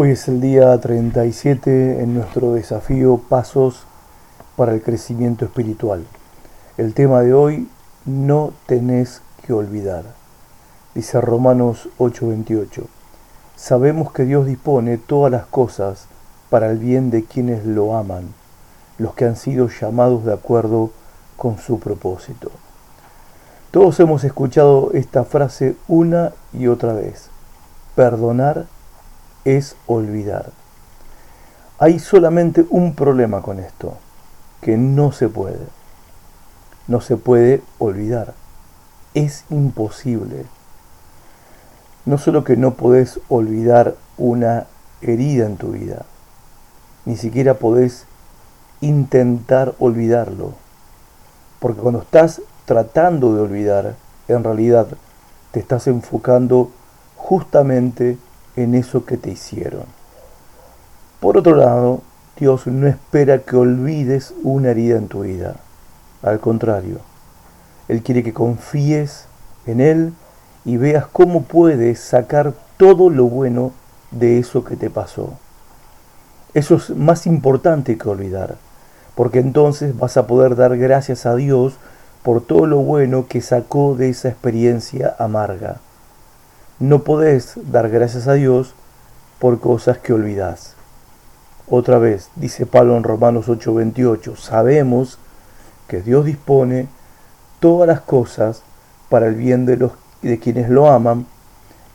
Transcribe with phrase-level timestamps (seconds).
[0.00, 3.82] Hoy es el día 37 en nuestro desafío Pasos
[4.54, 6.04] para el Crecimiento Espiritual.
[6.76, 7.68] El tema de hoy,
[8.04, 10.04] no tenés que olvidar.
[10.94, 12.84] Dice Romanos 8:28.
[13.56, 16.06] Sabemos que Dios dispone todas las cosas
[16.48, 18.32] para el bien de quienes lo aman,
[18.98, 20.92] los que han sido llamados de acuerdo
[21.36, 22.52] con su propósito.
[23.72, 27.30] Todos hemos escuchado esta frase una y otra vez.
[27.96, 28.66] Perdonar
[29.44, 30.52] es olvidar.
[31.78, 33.96] Hay solamente un problema con esto,
[34.60, 35.66] que no se puede.
[36.86, 38.34] No se puede olvidar.
[39.14, 40.46] Es imposible.
[42.04, 44.66] No solo que no podés olvidar una
[45.00, 46.04] herida en tu vida,
[47.04, 48.06] ni siquiera podés
[48.80, 50.54] intentar olvidarlo.
[51.60, 53.94] Porque cuando estás tratando de olvidar,
[54.28, 54.88] en realidad
[55.52, 56.70] te estás enfocando
[57.16, 58.18] justamente
[58.62, 59.84] en eso que te hicieron.
[61.20, 62.02] Por otro lado,
[62.38, 65.56] Dios no espera que olvides una herida en tu vida.
[66.22, 66.98] Al contrario,
[67.88, 69.26] Él quiere que confíes
[69.66, 70.12] en Él
[70.64, 73.72] y veas cómo puedes sacar todo lo bueno
[74.10, 75.34] de eso que te pasó.
[76.54, 78.56] Eso es más importante que olvidar,
[79.14, 81.76] porque entonces vas a poder dar gracias a Dios
[82.22, 85.78] por todo lo bueno que sacó de esa experiencia amarga
[86.78, 88.74] no podés dar gracias a Dios
[89.38, 90.74] por cosas que olvidás.
[91.68, 95.18] Otra vez, dice Pablo en Romanos 8:28, sabemos
[95.88, 96.88] que Dios dispone
[97.60, 98.62] todas las cosas
[99.08, 101.26] para el bien de, los, de quienes lo aman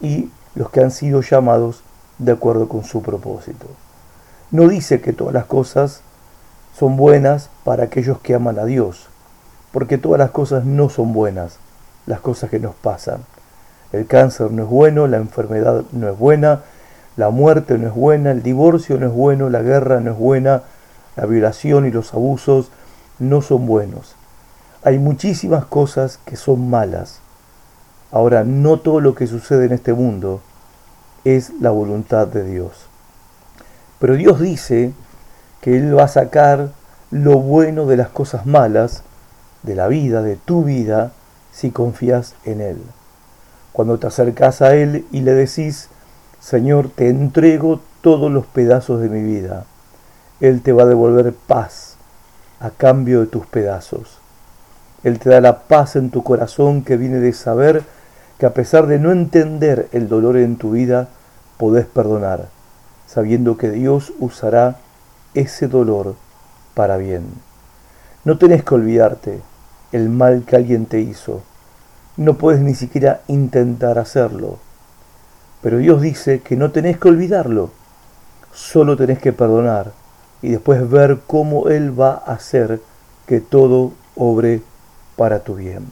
[0.00, 1.82] y los que han sido llamados
[2.18, 3.66] de acuerdo con su propósito.
[4.50, 6.02] No dice que todas las cosas
[6.76, 9.08] son buenas para aquellos que aman a Dios,
[9.72, 11.58] porque todas las cosas no son buenas,
[12.06, 13.24] las cosas que nos pasan.
[13.92, 16.60] El cáncer no es bueno, la enfermedad no es buena,
[17.16, 20.62] la muerte no es buena, el divorcio no es bueno, la guerra no es buena,
[21.16, 22.70] la violación y los abusos
[23.18, 24.14] no son buenos.
[24.82, 27.20] Hay muchísimas cosas que son malas.
[28.12, 30.40] Ahora, no todo lo que sucede en este mundo
[31.24, 32.86] es la voluntad de Dios.
[33.98, 34.92] Pero Dios dice
[35.60, 36.70] que Él va a sacar
[37.10, 39.02] lo bueno de las cosas malas,
[39.62, 41.12] de la vida, de tu vida,
[41.52, 42.78] si confías en Él.
[43.72, 45.88] Cuando te acercas a Él y le decís,
[46.40, 49.64] Señor, te entrego todos los pedazos de mi vida,
[50.40, 51.96] Él te va a devolver paz
[52.60, 54.18] a cambio de tus pedazos.
[55.02, 57.84] Él te da la paz en tu corazón que viene de saber
[58.38, 61.08] que a pesar de no entender el dolor en tu vida,
[61.56, 62.48] podés perdonar,
[63.06, 64.78] sabiendo que Dios usará
[65.34, 66.16] ese dolor
[66.74, 67.24] para bien.
[68.24, 69.40] No tenés que olvidarte
[69.92, 71.42] el mal que alguien te hizo,
[72.16, 74.58] no puedes ni siquiera intentar hacerlo.
[75.62, 77.70] Pero Dios dice que no tenés que olvidarlo,
[78.52, 79.92] solo tenés que perdonar
[80.42, 82.80] y después ver cómo Él va a hacer
[83.26, 84.62] que todo obre
[85.16, 85.86] para tu bien.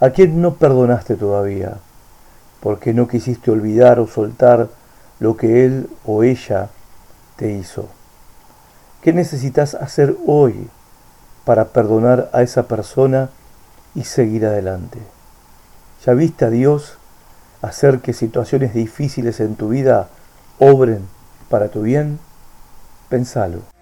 [0.00, 1.78] ¿A quién no perdonaste todavía?
[2.60, 4.68] Porque no quisiste olvidar o soltar
[5.20, 6.70] lo que Él o ella
[7.36, 7.88] te hizo.
[9.02, 10.68] ¿Qué necesitas hacer hoy
[11.44, 13.28] para perdonar a esa persona?
[13.94, 14.98] Y seguir adelante.
[16.04, 16.98] ¿Ya viste a Dios
[17.62, 20.08] hacer que situaciones difíciles en tu vida
[20.58, 21.06] obren
[21.48, 22.18] para tu bien?
[23.08, 23.73] Pensalo.